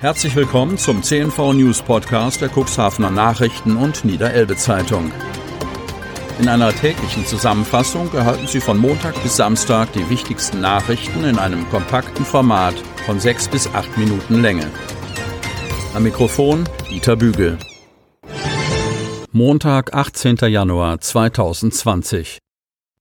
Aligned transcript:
Herzlich 0.00 0.34
willkommen 0.34 0.78
zum 0.78 1.02
CNV 1.02 1.52
News 1.52 1.82
Podcast 1.82 2.40
der 2.40 2.48
Cuxhavener 2.48 3.10
Nachrichten 3.10 3.76
und 3.76 4.02
Niederelbe 4.02 4.56
Zeitung. 4.56 5.12
In 6.38 6.48
einer 6.48 6.72
täglichen 6.72 7.26
Zusammenfassung 7.26 8.10
erhalten 8.14 8.46
Sie 8.46 8.60
von 8.60 8.78
Montag 8.78 9.22
bis 9.22 9.36
Samstag 9.36 9.92
die 9.92 10.08
wichtigsten 10.08 10.62
Nachrichten 10.62 11.24
in 11.24 11.38
einem 11.38 11.68
kompakten 11.68 12.24
Format 12.24 12.74
von 13.04 13.20
sechs 13.20 13.46
bis 13.46 13.66
acht 13.74 13.94
Minuten 13.98 14.40
Länge. 14.40 14.70
Am 15.92 16.02
Mikrofon 16.02 16.66
Dieter 16.88 17.16
Bügel. 17.16 17.58
Montag, 19.32 19.92
18. 19.92 20.36
Januar 20.48 21.02
2020. 21.02 22.38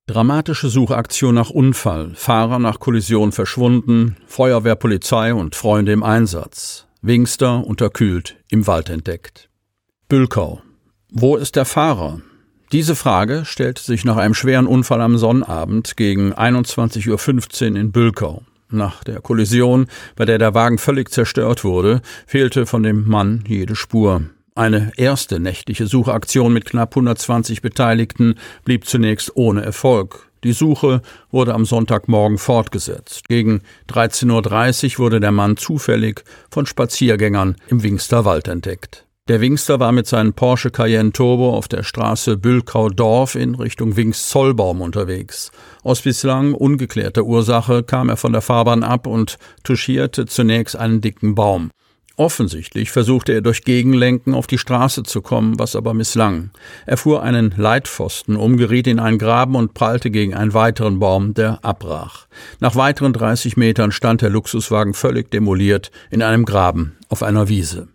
Dramatische 0.05 0.67
Suchaktion 0.67 1.35
nach 1.35 1.49
Unfall, 1.49 2.11
Fahrer 2.15 2.59
nach 2.59 2.81
Kollision 2.81 3.31
verschwunden, 3.31 4.17
Feuerwehr, 4.27 4.75
Polizei 4.75 5.33
und 5.33 5.55
Freunde 5.55 5.93
im 5.93 6.03
Einsatz. 6.03 6.88
Wingster 7.01 7.65
unterkühlt 7.65 8.35
im 8.49 8.67
Wald 8.67 8.89
entdeckt. 8.89 9.49
Bülkau. 10.09 10.61
Wo 11.09 11.37
ist 11.37 11.55
der 11.55 11.63
Fahrer? 11.63 12.21
Diese 12.73 12.93
Frage 12.93 13.45
stellte 13.45 13.81
sich 13.81 14.03
nach 14.03 14.17
einem 14.17 14.33
schweren 14.33 14.67
Unfall 14.67 15.01
am 15.01 15.17
Sonnabend 15.17 15.95
gegen 15.95 16.33
21.15 16.33 17.71
Uhr 17.71 17.77
in 17.77 17.91
Bülkau. 17.93 18.43
Nach 18.69 19.01
der 19.05 19.21
Kollision, 19.21 19.87
bei 20.17 20.25
der 20.25 20.39
der 20.39 20.53
Wagen 20.53 20.77
völlig 20.77 21.09
zerstört 21.09 21.63
wurde, 21.63 22.01
fehlte 22.27 22.65
von 22.65 22.83
dem 22.83 23.07
Mann 23.07 23.45
jede 23.47 23.77
Spur. 23.77 24.23
Eine 24.53 24.91
erste 24.97 25.39
nächtliche 25.39 25.87
Suchaktion 25.87 26.51
mit 26.51 26.65
knapp 26.65 26.91
120 26.91 27.61
Beteiligten 27.61 28.35
blieb 28.65 28.85
zunächst 28.85 29.37
ohne 29.37 29.63
Erfolg. 29.63 30.28
Die 30.43 30.53
Suche 30.53 31.01
wurde 31.31 31.53
am 31.53 31.65
Sonntagmorgen 31.65 32.37
fortgesetzt. 32.37 33.27
Gegen 33.27 33.61
13.30 33.89 34.93
Uhr 34.93 34.99
wurde 34.99 35.19
der 35.19 35.31
Mann 35.31 35.57
zufällig 35.57 36.23
von 36.49 36.65
Spaziergängern 36.65 37.55
im 37.67 37.83
Wingster 37.83 38.25
Wald 38.25 38.47
entdeckt. 38.47 39.05
Der 39.29 39.41
Wingster 39.41 39.79
war 39.79 39.91
mit 39.91 40.07
seinem 40.07 40.33
Porsche 40.33 40.71
Cayenne 40.71 41.11
Turbo 41.11 41.55
auf 41.55 41.67
der 41.67 41.83
Straße 41.83 42.35
Bülkau-Dorf 42.35 43.35
in 43.35 43.53
Richtung 43.53 43.95
Wings-Zollbaum 43.95 44.81
unterwegs. 44.81 45.51
Aus 45.83 46.01
bislang 46.01 46.55
ungeklärter 46.55 47.23
Ursache 47.23 47.83
kam 47.83 48.09
er 48.09 48.17
von 48.17 48.33
der 48.33 48.41
Fahrbahn 48.41 48.81
ab 48.81 49.05
und 49.05 49.37
touchierte 49.63 50.25
zunächst 50.25 50.75
einen 50.75 51.01
dicken 51.01 51.35
Baum. 51.35 51.69
Offensichtlich 52.19 52.91
versuchte 52.91 53.31
er 53.31 53.39
durch 53.39 53.63
Gegenlenken 53.63 54.33
auf 54.33 54.45
die 54.45 54.57
Straße 54.57 55.03
zu 55.03 55.21
kommen, 55.21 55.57
was 55.57 55.77
aber 55.77 55.93
misslang. 55.93 56.49
Er 56.85 56.97
fuhr 56.97 57.23
einen 57.23 57.53
Leitpfosten 57.55 58.35
um, 58.35 58.57
geriet 58.57 58.87
in 58.87 58.99
einen 58.99 59.17
Graben 59.17 59.55
und 59.55 59.73
prallte 59.73 60.11
gegen 60.11 60.33
einen 60.33 60.53
weiteren 60.53 60.99
Baum, 60.99 61.33
der 61.33 61.63
abbrach. 61.63 62.27
Nach 62.59 62.75
weiteren 62.75 63.13
30 63.13 63.55
Metern 63.55 63.93
stand 63.93 64.21
der 64.21 64.29
Luxuswagen 64.31 64.93
völlig 64.95 65.31
demoliert 65.31 65.91
in 66.11 66.21
einem 66.21 66.43
Graben 66.43 66.97
auf 67.07 67.23
einer 67.23 67.47
Wiese. 67.47 67.87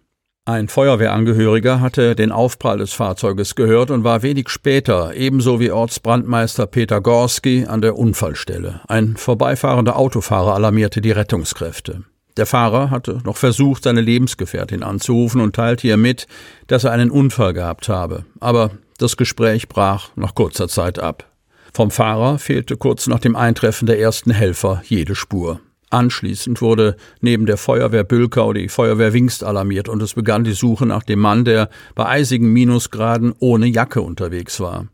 Ein 0.46 0.68
Feuerwehrangehöriger 0.68 1.82
hatte 1.82 2.16
den 2.16 2.32
Aufprall 2.32 2.78
des 2.78 2.94
Fahrzeuges 2.94 3.54
gehört 3.56 3.90
und 3.90 4.04
war 4.04 4.22
wenig 4.22 4.48
später, 4.48 5.14
ebenso 5.14 5.60
wie 5.60 5.70
Ortsbrandmeister 5.70 6.66
Peter 6.66 7.02
Gorski, 7.02 7.66
an 7.66 7.82
der 7.82 7.98
Unfallstelle. 7.98 8.80
Ein 8.88 9.18
vorbeifahrender 9.18 9.96
Autofahrer 9.98 10.54
alarmierte 10.54 11.02
die 11.02 11.12
Rettungskräfte. 11.12 12.04
Der 12.36 12.46
Fahrer 12.46 12.90
hatte 12.90 13.20
noch 13.24 13.36
versucht, 13.36 13.84
seine 13.84 14.00
Lebensgefährtin 14.00 14.82
anzurufen 14.82 15.40
und 15.40 15.54
teilte 15.54 15.86
ihr 15.86 15.96
mit, 15.96 16.26
dass 16.66 16.84
er 16.84 16.90
einen 16.90 17.10
Unfall 17.10 17.52
gehabt 17.52 17.88
habe. 17.88 18.24
Aber 18.40 18.72
das 18.98 19.16
Gespräch 19.16 19.68
brach 19.68 20.10
nach 20.16 20.34
kurzer 20.34 20.68
Zeit 20.68 20.98
ab. 20.98 21.30
Vom 21.72 21.90
Fahrer 21.90 22.38
fehlte 22.38 22.76
kurz 22.76 23.06
nach 23.06 23.20
dem 23.20 23.36
Eintreffen 23.36 23.86
der 23.86 24.00
ersten 24.00 24.30
Helfer 24.30 24.82
jede 24.84 25.14
Spur. 25.14 25.60
Anschließend 25.90 26.60
wurde 26.60 26.96
neben 27.20 27.46
der 27.46 27.56
Feuerwehr 27.56 28.02
Bülkau 28.02 28.52
die 28.52 28.68
Feuerwehr 28.68 29.12
Wingst 29.12 29.44
alarmiert 29.44 29.88
und 29.88 30.02
es 30.02 30.14
begann 30.14 30.42
die 30.42 30.52
Suche 30.52 30.86
nach 30.86 31.04
dem 31.04 31.20
Mann, 31.20 31.44
der 31.44 31.68
bei 31.94 32.06
eisigen 32.06 32.52
Minusgraden 32.52 33.32
ohne 33.38 33.66
Jacke 33.66 34.00
unterwegs 34.00 34.58
war. 34.58 34.88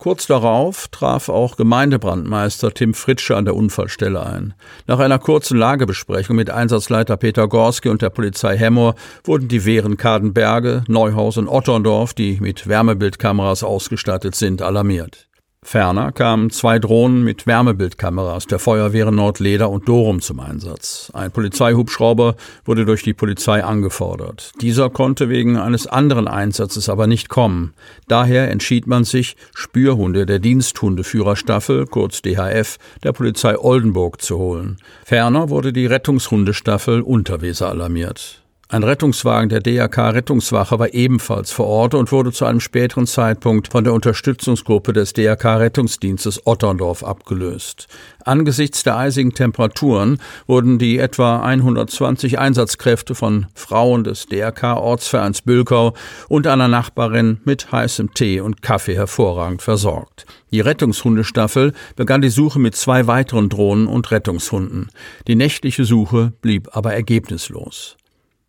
Kurz 0.00 0.26
darauf 0.26 0.88
traf 0.88 1.28
auch 1.28 1.58
Gemeindebrandmeister 1.58 2.72
Tim 2.72 2.94
Fritsche 2.94 3.36
an 3.36 3.44
der 3.44 3.54
Unfallstelle 3.54 4.24
ein. 4.24 4.54
Nach 4.86 4.98
einer 4.98 5.18
kurzen 5.18 5.58
Lagebesprechung 5.58 6.36
mit 6.36 6.48
Einsatzleiter 6.48 7.18
Peter 7.18 7.46
Gorski 7.46 7.90
und 7.90 8.00
der 8.00 8.08
Polizei 8.08 8.56
Hemmoor 8.56 8.94
wurden 9.24 9.48
die 9.48 9.66
Wehren 9.66 9.98
Kadenberge, 9.98 10.84
Neuhaus 10.88 11.36
und 11.36 11.48
Otterndorf, 11.48 12.14
die 12.14 12.38
mit 12.40 12.66
Wärmebildkameras 12.66 13.62
ausgestattet 13.62 14.34
sind, 14.34 14.62
alarmiert. 14.62 15.29
Ferner 15.70 16.10
kamen 16.10 16.48
zwei 16.50 16.78
Drohnen 16.78 17.22
mit 17.22 17.46
Wärmebildkameras 17.46 18.46
der 18.46 18.58
Feuerwehren 18.58 19.14
Nordleder 19.14 19.68
und 19.68 19.86
Dorum 19.86 20.20
zum 20.22 20.40
Einsatz. 20.40 21.12
Ein 21.14 21.30
Polizeihubschrauber 21.30 22.34
wurde 22.64 22.86
durch 22.86 23.02
die 23.02 23.12
Polizei 23.12 23.62
angefordert. 23.62 24.52
Dieser 24.62 24.88
konnte 24.88 25.28
wegen 25.28 25.58
eines 25.58 25.86
anderen 25.86 26.28
Einsatzes 26.28 26.88
aber 26.88 27.06
nicht 27.06 27.28
kommen. 27.28 27.74
Daher 28.08 28.50
entschied 28.50 28.86
man 28.86 29.04
sich, 29.04 29.36
Spürhunde 29.54 30.24
der 30.24 30.38
Diensthundeführerstaffel, 30.38 31.86
kurz 31.86 32.22
DHF, 32.22 32.78
der 33.04 33.12
Polizei 33.12 33.56
Oldenburg 33.58 34.22
zu 34.22 34.38
holen. 34.38 34.78
Ferner 35.04 35.50
wurde 35.50 35.74
die 35.74 35.86
Rettungshundestaffel 35.86 37.02
Unterweser 37.02 37.68
alarmiert. 37.68 38.42
Ein 38.72 38.84
Rettungswagen 38.84 39.48
der 39.48 39.58
DRK 39.58 40.10
Rettungswache 40.10 40.78
war 40.78 40.94
ebenfalls 40.94 41.50
vor 41.50 41.66
Ort 41.66 41.92
und 41.92 42.12
wurde 42.12 42.30
zu 42.30 42.44
einem 42.44 42.60
späteren 42.60 43.08
Zeitpunkt 43.08 43.66
von 43.66 43.82
der 43.82 43.92
Unterstützungsgruppe 43.92 44.92
des 44.92 45.12
DRK 45.12 45.56
Rettungsdienstes 45.56 46.46
Otterndorf 46.46 47.02
abgelöst. 47.02 47.88
Angesichts 48.24 48.84
der 48.84 48.96
eisigen 48.96 49.34
Temperaturen 49.34 50.20
wurden 50.46 50.78
die 50.78 50.98
etwa 50.98 51.40
120 51.40 52.38
Einsatzkräfte 52.38 53.16
von 53.16 53.46
Frauen 53.56 54.04
des 54.04 54.26
DRK 54.26 54.76
Ortsvereins 54.76 55.42
Bülkau 55.42 55.94
und 56.28 56.46
einer 56.46 56.68
Nachbarin 56.68 57.40
mit 57.44 57.72
heißem 57.72 58.14
Tee 58.14 58.38
und 58.38 58.62
Kaffee 58.62 58.94
hervorragend 58.94 59.62
versorgt. 59.62 60.26
Die 60.52 60.60
Rettungshundestaffel 60.60 61.72
begann 61.96 62.22
die 62.22 62.28
Suche 62.28 62.60
mit 62.60 62.76
zwei 62.76 63.08
weiteren 63.08 63.48
Drohnen 63.48 63.88
und 63.88 64.12
Rettungshunden. 64.12 64.90
Die 65.26 65.34
nächtliche 65.34 65.84
Suche 65.84 66.34
blieb 66.40 66.68
aber 66.76 66.94
ergebnislos. 66.94 67.96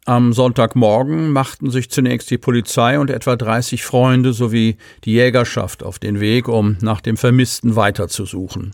Am 0.06 0.34
Sonntagmorgen 0.34 1.32
machten 1.32 1.70
sich 1.70 1.92
zunächst 1.92 2.32
die 2.32 2.40
Polizei 2.40 2.98
und 2.98 3.12
etwa 3.12 3.36
30 3.36 3.84
Freunde 3.84 4.34
sowie 4.34 4.78
die 5.04 5.14
Jägerschaft 5.14 5.84
auf 5.84 6.00
den 6.00 6.20
Weg, 6.20 6.48
um 6.48 6.78
nach 6.82 7.02
dem 7.02 7.18
Vermissten 7.18 7.76
weiterzusuchen. 7.76 8.74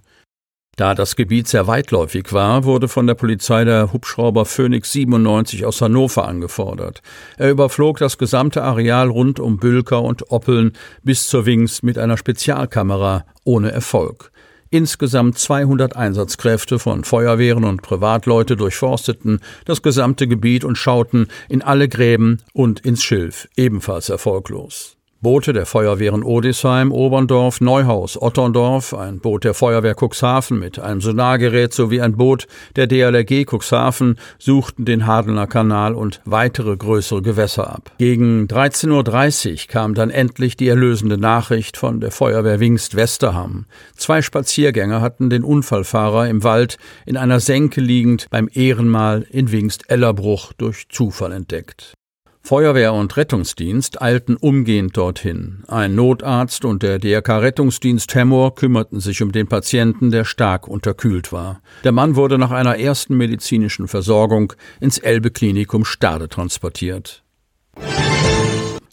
Da 0.78 0.94
das 0.94 1.16
Gebiet 1.16 1.48
sehr 1.48 1.66
weitläufig 1.66 2.32
war, 2.34 2.64
wurde 2.64 2.88
von 2.88 3.08
der 3.08 3.16
Polizei 3.16 3.66
der 3.66 3.92
Hubschrauber 3.92 4.46
Phoenix 4.46 4.92
97 4.92 5.66
aus 5.66 5.82
Hannover 5.82 6.28
angefordert. 6.28 7.02
Er 7.38 7.50
überflog 7.50 7.98
das 7.98 8.20
gesamte 8.20 8.62
Areal 8.62 9.10
rund 9.10 9.40
um 9.40 9.58
Bülker 9.58 10.04
und 10.04 10.32
Oppeln 10.32 10.74
bis 11.02 11.28
zur 11.28 11.48
Wings 11.48 11.82
mit 11.82 11.98
einer 11.98 12.16
Spezialkamera 12.16 13.26
ohne 13.44 13.72
Erfolg. 13.72 14.32
Insgesamt 14.70 15.38
200 15.38 15.96
Einsatzkräfte 15.96 16.80
von 16.80 17.04
Feuerwehren 17.04 17.64
und 17.64 17.82
Privatleute 17.82 18.58
durchforsteten 18.58 19.40
das 19.66 19.82
gesamte 19.82 20.28
Gebiet 20.28 20.66
und 20.66 20.78
schauten 20.78 21.28
in 21.48 21.62
alle 21.62 21.88
Gräben 21.88 22.40
und 22.54 22.82
ins 22.82 23.04
Schilf, 23.04 23.48
ebenfalls 23.56 24.10
erfolglos. 24.10 24.97
Boote 25.20 25.52
der 25.52 25.66
Feuerwehren 25.66 26.22
Odisheim, 26.22 26.92
Oberndorf, 26.92 27.60
Neuhaus, 27.60 28.22
Otterndorf, 28.22 28.94
ein 28.94 29.20
Boot 29.20 29.46
der 29.46 29.56
Feuerwehr 29.56 29.96
Cuxhaven 30.00 30.60
mit 30.60 30.78
einem 30.78 31.02
Sonargerät 31.02 31.74
sowie 31.74 32.02
ein 32.02 32.16
Boot 32.18 32.46
der 32.76 32.86
DLRG 32.86 33.46
Cuxhaven 33.50 34.20
suchten 34.38 34.86
den 34.86 35.08
Hadelner 35.08 35.48
Kanal 35.48 35.96
und 35.96 36.22
weitere 36.26 36.78
größere 36.78 37.24
Gewässer 37.24 37.68
ab. 37.68 37.94
Gegen 37.98 38.46
13.30 38.46 39.52
Uhr 39.52 39.68
kam 39.68 39.96
dann 39.96 40.12
endlich 40.12 40.56
die 40.56 40.68
erlösende 40.68 41.18
Nachricht 41.18 41.78
von 41.78 42.00
der 42.00 42.12
Feuerwehr 42.12 42.60
Wingst 42.60 42.96
Westerham. 42.96 43.66
Zwei 43.96 44.22
Spaziergänger 44.22 45.02
hatten 45.02 45.32
den 45.32 45.44
Unfallfahrer 45.44 46.28
im 46.28 46.44
Wald 46.44 46.78
in 47.08 47.18
einer 47.18 47.40
Senke 47.40 47.82
liegend 47.82 48.28
beim 48.30 48.48
Ehrenmal 48.54 49.26
in 49.32 49.52
Wingst 49.52 49.90
Ellerbruch 49.90 50.54
durch 50.54 50.88
Zufall 50.90 51.32
entdeckt. 51.32 51.98
Feuerwehr 52.48 52.94
und 52.94 53.18
Rettungsdienst 53.18 54.02
eilten 54.02 54.38
umgehend 54.38 54.96
dorthin. 54.96 55.66
Ein 55.68 55.96
Notarzt 55.96 56.64
und 56.64 56.82
der 56.82 56.98
DRK 56.98 57.40
Rettungsdienst 57.42 58.16
Hemmoor 58.16 58.56
kümmerten 58.56 59.02
sich 59.02 59.22
um 59.22 59.34
den 59.34 59.50
Patienten, 59.50 60.12
der 60.12 60.24
stark 60.24 60.66
unterkühlt 60.66 61.34
war. 61.34 61.62
Der 61.84 61.92
Mann 61.92 62.16
wurde 62.16 62.38
nach 62.38 62.52
einer 62.52 62.80
ersten 62.80 63.18
medizinischen 63.18 63.90
Versorgung 63.90 64.54
ins 64.80 64.98
Elbe 64.98 65.30
Klinikum 65.30 65.84
Stade 65.84 66.30
transportiert. 66.30 67.26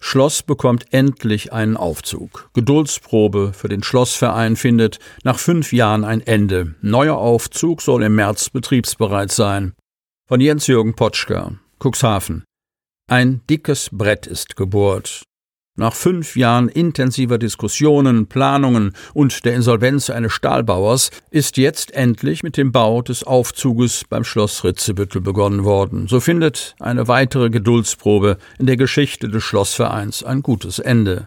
Schloss 0.01 0.43
bekommt 0.43 0.93
endlich 0.93 1.53
einen 1.53 1.77
Aufzug. 1.77 2.51
Geduldsprobe 2.55 3.53
für 3.55 3.69
den 3.69 3.85
Schlossverein 3.85 4.57
findet 4.57 4.99
nach 5.23 5.39
fünf 5.39 5.73
Jahren 5.73 6.03
ein 6.03 6.23
Ende. 6.23 6.75
Neuer 6.81 7.19
Aufzug 7.19 7.83
soll 7.83 8.03
im 8.03 8.17
März 8.17 8.51
betriebsbereit 8.51 9.31
sein. 9.31 9.75
Von 10.27 10.41
Jens-Jürgen 10.41 10.97
Potschka, 10.97 11.53
Cuxhaven. 11.79 12.43
Ein 13.07 13.43
dickes 13.51 13.91
Brett 13.93 14.27
ist 14.27 14.57
gebohrt. 14.57 15.25
Nach 15.77 15.93
fünf 15.93 16.37
Jahren 16.37 16.69
intensiver 16.71 17.37
Diskussionen, 17.37 18.29
Planungen 18.29 18.95
und 19.13 19.45
der 19.45 19.55
Insolvenz 19.55 20.09
eines 20.09 20.33
Stahlbauers 20.33 21.11
ist 21.31 21.59
jetzt 21.59 21.93
endlich 21.93 22.43
mit 22.43 22.57
dem 22.57 22.73
Bau 22.73 23.03
des 23.03 23.23
Aufzuges 23.23 24.05
beim 24.09 24.25
Schloss 24.25 24.65
Ritzebüttel 24.65 25.21
begonnen 25.21 25.65
worden. 25.65 26.09
So 26.09 26.19
findet 26.19 26.77
eine 26.79 27.07
weitere 27.07 27.51
Geduldsprobe 27.51 28.39
in 28.59 28.65
der 28.65 28.79
Geschichte 28.79 29.29
des 29.29 29.43
Schlossvereins 29.43 30.23
ein 30.23 30.43
gutes 30.43 30.79
Ende. 30.79 31.27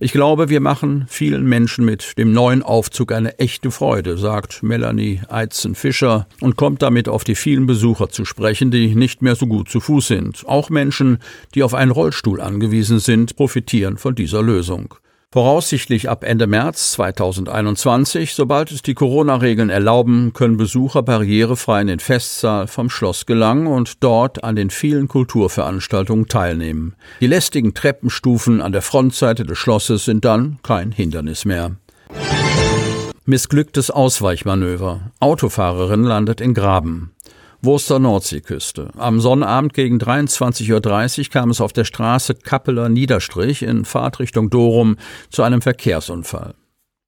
Ich 0.00 0.12
glaube, 0.12 0.48
wir 0.48 0.60
machen 0.60 1.06
vielen 1.08 1.44
Menschen 1.44 1.84
mit 1.84 2.18
dem 2.18 2.32
neuen 2.32 2.62
Aufzug 2.62 3.12
eine 3.12 3.38
echte 3.38 3.70
Freude, 3.70 4.18
sagt 4.18 4.62
Melanie 4.62 5.20
Eitzen-Fischer 5.28 6.26
und 6.40 6.56
kommt 6.56 6.82
damit 6.82 7.08
auf 7.08 7.24
die 7.24 7.36
vielen 7.36 7.66
Besucher 7.66 8.08
zu 8.08 8.24
sprechen, 8.24 8.70
die 8.70 8.94
nicht 8.94 9.22
mehr 9.22 9.36
so 9.36 9.46
gut 9.46 9.68
zu 9.68 9.80
Fuß 9.80 10.08
sind. 10.08 10.44
Auch 10.46 10.70
Menschen, 10.70 11.18
die 11.54 11.62
auf 11.62 11.74
einen 11.74 11.90
Rollstuhl 11.90 12.40
angewiesen 12.40 12.98
sind, 12.98 13.36
profitieren 13.36 13.62
profitieren 13.62 13.98
von 13.98 14.14
dieser 14.14 14.42
Lösung. 14.42 14.94
Voraussichtlich 15.32 16.10
ab 16.10 16.24
Ende 16.24 16.46
März 16.46 16.92
2021, 16.92 18.34
sobald 18.34 18.70
es 18.70 18.82
die 18.82 18.92
Corona-Regeln 18.92 19.70
erlauben, 19.70 20.34
können 20.34 20.58
Besucher 20.58 21.02
barrierefrei 21.02 21.80
in 21.80 21.86
den 21.86 22.00
Festsaal 22.00 22.66
vom 22.66 22.90
Schloss 22.90 23.24
gelangen 23.24 23.66
und 23.66 24.04
dort 24.04 24.44
an 24.44 24.56
den 24.56 24.68
vielen 24.68 25.08
Kulturveranstaltungen 25.08 26.28
teilnehmen. 26.28 26.96
Die 27.22 27.28
lästigen 27.28 27.72
Treppenstufen 27.72 28.60
an 28.60 28.72
der 28.72 28.82
Frontseite 28.82 29.46
des 29.46 29.56
Schlosses 29.56 30.04
sind 30.04 30.26
dann 30.26 30.58
kein 30.62 30.92
Hindernis 30.92 31.46
mehr. 31.46 31.76
Missglücktes 33.24 33.90
Ausweichmanöver. 33.90 35.12
Autofahrerin 35.18 36.02
landet 36.02 36.42
in 36.42 36.52
Graben. 36.52 37.12
Wurster 37.64 38.00
Nordseeküste. 38.00 38.90
Am 38.96 39.20
Sonnabend 39.20 39.72
gegen 39.72 39.98
23.30 39.98 41.20
Uhr 41.20 41.30
kam 41.30 41.50
es 41.50 41.60
auf 41.60 41.72
der 41.72 41.84
Straße 41.84 42.34
Kappeler 42.34 42.88
Niederstrich 42.88 43.62
in 43.62 43.84
Fahrtrichtung 43.84 44.50
Dorum 44.50 44.96
zu 45.30 45.44
einem 45.44 45.62
Verkehrsunfall. 45.62 46.54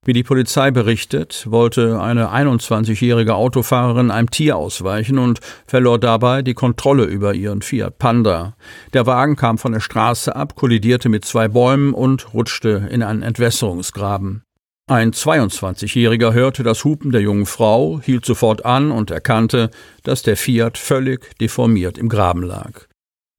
Wie 0.05 0.13
die 0.13 0.23
Polizei 0.23 0.71
berichtet, 0.71 1.45
wollte 1.49 1.99
eine 1.99 2.29
21-jährige 2.29 3.35
Autofahrerin 3.35 4.11
einem 4.11 4.29
Tier 4.29 4.55
ausweichen 4.55 5.17
und 5.17 5.41
verlor 5.67 5.99
dabei 5.99 6.41
die 6.41 6.53
Kontrolle 6.53 7.03
über 7.03 7.33
ihren 7.33 7.61
Fiat 7.61 7.97
Panda. 7.97 8.55
Der 8.93 9.05
Wagen 9.05 9.35
kam 9.35 9.57
von 9.57 9.73
der 9.73 9.81
Straße 9.81 10.33
ab, 10.33 10.55
kollidierte 10.55 11.09
mit 11.09 11.25
zwei 11.25 11.49
Bäumen 11.49 11.93
und 11.93 12.33
rutschte 12.33 12.87
in 12.89 13.03
einen 13.03 13.23
Entwässerungsgraben. 13.23 14.45
Ein 14.87 15.13
22-Jähriger 15.13 16.33
hörte 16.33 16.61
das 16.61 16.83
Hupen 16.83 17.11
der 17.11 17.21
jungen 17.21 17.47
Frau, 17.47 17.99
hielt 18.03 18.23
sofort 18.23 18.65
an 18.65 18.91
und 18.91 19.09
erkannte, 19.09 19.71
dass 20.03 20.21
der 20.21 20.37
Fiat 20.37 20.77
völlig 20.77 21.35
deformiert 21.39 21.97
im 21.97 22.07
Graben 22.07 22.43
lag. 22.43 22.85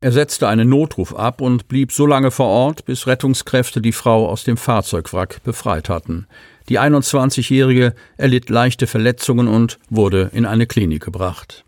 Er 0.00 0.10
setzte 0.10 0.48
einen 0.48 0.68
Notruf 0.68 1.14
ab 1.14 1.40
und 1.40 1.68
blieb 1.68 1.92
so 1.92 2.04
lange 2.04 2.32
vor 2.32 2.48
Ort, 2.48 2.84
bis 2.84 3.06
Rettungskräfte 3.06 3.80
die 3.80 3.92
Frau 3.92 4.28
aus 4.28 4.42
dem 4.42 4.56
Fahrzeugwrack 4.56 5.40
befreit 5.44 5.88
hatten. 5.88 6.26
Die 6.68 6.80
21-Jährige 6.80 7.94
erlitt 8.16 8.50
leichte 8.50 8.88
Verletzungen 8.88 9.46
und 9.46 9.78
wurde 9.88 10.32
in 10.32 10.46
eine 10.46 10.66
Klinik 10.66 11.04
gebracht. 11.04 11.64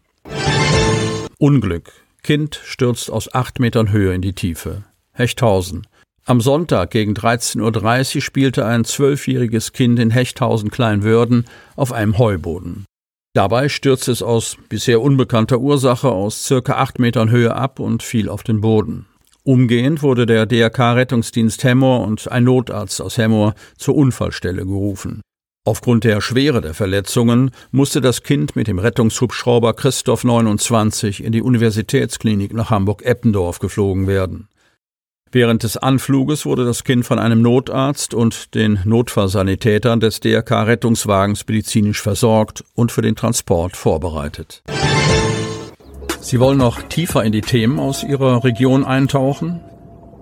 Unglück. 1.38 1.92
Kind 2.24 2.60
stürzt 2.64 3.12
aus 3.12 3.32
acht 3.32 3.60
Metern 3.60 3.92
Höhe 3.92 4.12
in 4.12 4.22
die 4.22 4.32
Tiefe. 4.32 4.82
Hechthausen. 5.12 5.86
Am 6.28 6.42
Sonntag 6.42 6.90
gegen 6.90 7.14
13.30 7.14 8.16
Uhr 8.16 8.20
spielte 8.20 8.66
ein 8.66 8.84
zwölfjähriges 8.84 9.72
Kind 9.72 9.98
in 9.98 10.10
Hechthausen 10.10 10.70
Kleinwörden 10.70 11.46
auf 11.74 11.90
einem 11.90 12.18
Heuboden. 12.18 12.84
Dabei 13.32 13.70
stürzte 13.70 14.12
es 14.12 14.22
aus 14.22 14.58
bisher 14.68 15.00
unbekannter 15.00 15.58
Ursache 15.58 16.10
aus 16.10 16.44
circa 16.44 16.74
acht 16.74 16.98
Metern 16.98 17.30
Höhe 17.30 17.54
ab 17.54 17.80
und 17.80 18.02
fiel 18.02 18.28
auf 18.28 18.42
den 18.42 18.60
Boden. 18.60 19.06
Umgehend 19.42 20.02
wurde 20.02 20.26
der 20.26 20.44
DRK-Rettungsdienst 20.44 21.64
Hemmoor 21.64 22.06
und 22.06 22.30
ein 22.30 22.44
Notarzt 22.44 23.00
aus 23.00 23.16
Hemmoor 23.16 23.54
zur 23.78 23.94
Unfallstelle 23.94 24.66
gerufen. 24.66 25.22
Aufgrund 25.64 26.04
der 26.04 26.20
Schwere 26.20 26.60
der 26.60 26.74
Verletzungen 26.74 27.52
musste 27.70 28.02
das 28.02 28.22
Kind 28.22 28.54
mit 28.54 28.66
dem 28.66 28.78
Rettungshubschrauber 28.78 29.72
Christoph 29.72 30.24
29 30.24 31.24
in 31.24 31.32
die 31.32 31.40
Universitätsklinik 31.40 32.52
nach 32.52 32.68
Hamburg-Eppendorf 32.68 33.60
geflogen 33.60 34.06
werden. 34.06 34.48
Während 35.30 35.62
des 35.62 35.76
Anfluges 35.76 36.46
wurde 36.46 36.64
das 36.64 36.84
Kind 36.84 37.04
von 37.04 37.18
einem 37.18 37.42
Notarzt 37.42 38.14
und 38.14 38.54
den 38.54 38.80
Notfallsanitätern 38.84 40.00
des 40.00 40.20
DRK-Rettungswagens 40.20 41.46
medizinisch 41.46 42.00
versorgt 42.00 42.64
und 42.74 42.92
für 42.92 43.02
den 43.02 43.16
Transport 43.16 43.76
vorbereitet. 43.76 44.62
Sie 46.20 46.40
wollen 46.40 46.58
noch 46.58 46.82
tiefer 46.82 47.24
in 47.24 47.32
die 47.32 47.42
Themen 47.42 47.78
aus 47.78 48.04
Ihrer 48.04 48.42
Region 48.44 48.84
eintauchen? 48.84 49.60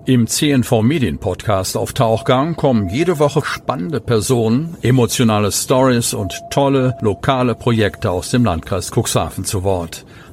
Im 0.05 0.25
CNV 0.25 0.83
Medien 0.83 1.17
Podcast 1.17 1.75
auf 1.75 1.91
Tauchgang 1.91 2.55
kommen 2.55 2.87
jede 2.87 3.19
Woche 3.19 3.41
spannende 3.43 3.99
Personen, 3.99 4.77
emotionale 4.81 5.51
Stories 5.51 6.13
und 6.13 6.33
tolle 6.49 6.95
lokale 7.01 7.55
Projekte 7.55 8.09
aus 8.11 8.31
dem 8.31 8.45
Landkreis 8.45 8.89
Cuxhaven 8.89 9.43
zu 9.43 9.63
Wort. 9.63 10.05